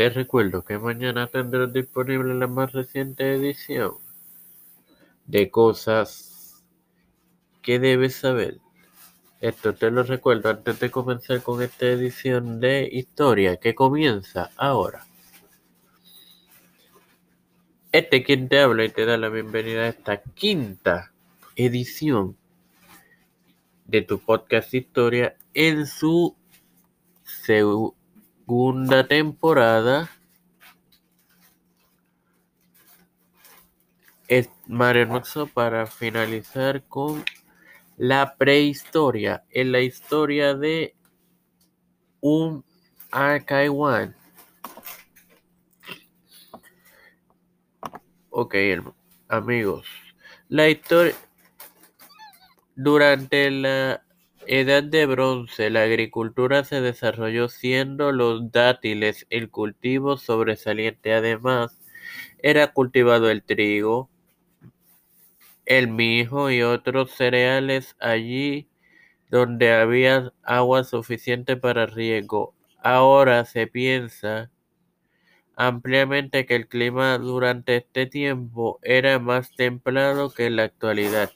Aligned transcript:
Te 0.00 0.08
recuerdo 0.08 0.64
que 0.64 0.78
mañana 0.78 1.26
tendrás 1.26 1.74
disponible 1.74 2.32
la 2.32 2.46
más 2.46 2.72
reciente 2.72 3.34
edición 3.34 3.98
de 5.26 5.50
cosas 5.50 6.64
que 7.60 7.78
debes 7.78 8.16
saber. 8.16 8.60
Esto 9.42 9.74
te 9.74 9.90
lo 9.90 10.02
recuerdo 10.02 10.48
antes 10.48 10.80
de 10.80 10.90
comenzar 10.90 11.42
con 11.42 11.60
esta 11.60 11.84
edición 11.84 12.60
de 12.60 12.88
historia 12.90 13.58
que 13.58 13.74
comienza 13.74 14.48
ahora. 14.56 15.06
Este 17.92 18.22
quien 18.22 18.48
te 18.48 18.58
habla 18.58 18.86
y 18.86 18.88
te 18.88 19.04
da 19.04 19.18
la 19.18 19.28
bienvenida 19.28 19.82
a 19.82 19.88
esta 19.88 20.22
quinta 20.22 21.12
edición 21.56 22.38
de 23.84 24.00
tu 24.00 24.18
podcast 24.18 24.72
Historia 24.72 25.36
en 25.52 25.86
su 25.86 26.34
segunda 28.50 29.06
temporada. 29.06 30.10
Es 34.26 34.50
Mario 34.66 35.02
Hermoso 35.02 35.46
para 35.46 35.86
finalizar 35.86 36.82
con 36.88 37.24
la 37.96 38.34
prehistoria, 38.34 39.44
en 39.50 39.70
la 39.70 39.78
historia 39.82 40.54
de 40.54 40.96
un 42.20 42.64
Arcaiwan. 43.12 44.16
Ok, 48.30 48.56
amigos. 49.28 49.86
La 50.48 50.68
historia. 50.68 51.14
Durante 52.74 53.48
la 53.52 54.02
Edad 54.46 54.82
de 54.82 55.06
Bronce, 55.06 55.70
la 55.70 55.82
agricultura 55.82 56.64
se 56.64 56.80
desarrolló 56.80 57.48
siendo 57.48 58.10
los 58.12 58.50
dátiles 58.50 59.26
el 59.30 59.50
cultivo 59.50 60.16
sobresaliente. 60.16 61.12
Además, 61.12 61.78
era 62.42 62.72
cultivado 62.72 63.30
el 63.30 63.42
trigo, 63.42 64.08
el 65.66 65.88
mijo 65.88 66.50
y 66.50 66.62
otros 66.62 67.12
cereales 67.12 67.96
allí 68.00 68.68
donde 69.30 69.72
había 69.72 70.32
agua 70.42 70.84
suficiente 70.84 71.56
para 71.56 71.86
riego. 71.86 72.54
Ahora 72.82 73.44
se 73.44 73.66
piensa 73.66 74.50
ampliamente 75.54 76.46
que 76.46 76.56
el 76.56 76.66
clima 76.66 77.18
durante 77.18 77.76
este 77.76 78.06
tiempo 78.06 78.80
era 78.82 79.18
más 79.18 79.54
templado 79.54 80.30
que 80.30 80.46
en 80.46 80.56
la 80.56 80.64
actualidad. 80.64 81.30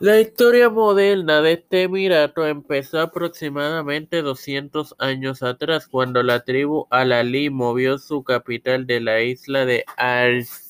La 0.00 0.20
historia 0.20 0.70
moderna 0.70 1.42
de 1.42 1.54
este 1.54 1.82
emirato 1.82 2.46
empezó 2.46 3.00
aproximadamente 3.00 4.22
200 4.22 4.94
años 5.00 5.42
atrás, 5.42 5.88
cuando 5.88 6.22
la 6.22 6.44
tribu 6.44 6.86
Alalí 6.90 7.50
movió 7.50 7.98
su 7.98 8.22
capital 8.22 8.86
de 8.86 9.00
la 9.00 9.22
isla 9.22 9.64
de 9.64 9.84
Arsiniyah 9.96 10.68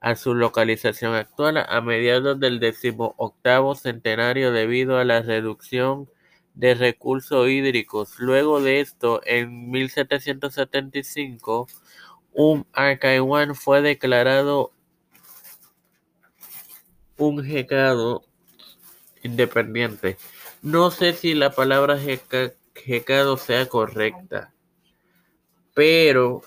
a 0.00 0.14
su 0.14 0.34
localización 0.34 1.14
actual 1.14 1.56
a 1.56 1.80
mediados 1.80 2.38
del 2.38 2.60
decimoctavo 2.60 3.74
centenario 3.76 4.52
debido 4.52 4.98
a 4.98 5.04
la 5.04 5.22
reducción 5.22 6.10
de 6.52 6.74
recursos 6.74 7.48
hídricos. 7.48 8.18
Luego 8.18 8.60
de 8.60 8.80
esto, 8.80 9.22
en 9.24 9.70
1775, 9.70 11.66
un 12.34 12.66
Arcaiwan 12.74 13.54
fue 13.54 13.80
declarado 13.80 14.74
un 17.16 17.44
jecado 17.44 18.24
independiente. 19.22 20.16
No 20.62 20.90
sé 20.90 21.12
si 21.12 21.34
la 21.34 21.50
palabra 21.50 21.98
jecado 22.74 23.36
sea 23.36 23.66
correcta, 23.66 24.52
pero 25.74 26.42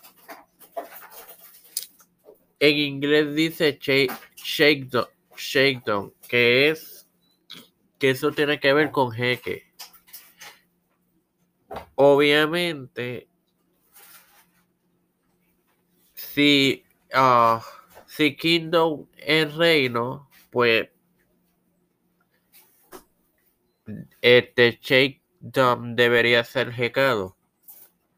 en 2.59 2.77
inglés 2.77 3.35
dice 3.35 3.77
shakedown, 4.35 6.13
que 6.27 6.69
es 6.69 7.07
que 7.99 8.11
eso 8.11 8.31
tiene 8.31 8.59
que 8.59 8.73
ver 8.73 8.91
con 8.91 9.11
jeque. 9.11 9.65
Obviamente, 11.95 13.27
si, 16.13 16.83
uh, 17.13 17.59
si 18.05 18.35
Kingdom 18.35 19.07
es 19.17 19.53
reino, 19.55 20.29
pues 20.49 20.89
este 24.21 24.79
shakedown 24.81 25.95
debería 25.95 26.43
ser 26.43 26.71
jecado. 26.71 27.37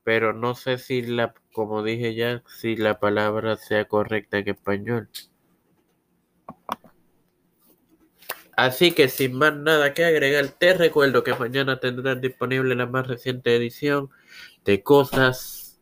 Pero 0.04 0.34
no 0.34 0.56
sé 0.56 0.78
si 0.78 1.02
la, 1.02 1.34
como 1.54 1.84
dije 1.84 2.16
ya, 2.16 2.44
si 2.48 2.76
la 2.76 3.00
palabra 3.00 3.58
sea 3.58 3.86
correcta 3.86 4.40
en 4.40 4.50
español. 4.50 5.10
Así 8.56 8.92
que 8.92 9.08
sin 9.08 9.38
más 9.38 9.56
nada 9.56 9.94
que 9.94 10.04
agregar, 10.04 10.50
te 10.50 10.74
recuerdo 10.74 11.24
que 11.24 11.34
mañana 11.34 11.80
tendrás 11.80 12.20
disponible 12.20 12.76
la 12.76 12.88
más 12.88 13.08
reciente 13.08 13.56
edición 13.56 14.10
de 14.66 14.84
cosas 14.84 15.80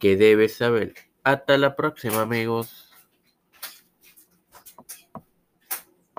que 0.00 0.16
debes 0.16 0.56
saber. 0.56 0.94
Hasta 1.22 1.58
la 1.58 1.76
próxima 1.76 2.22
amigos. 2.22 2.87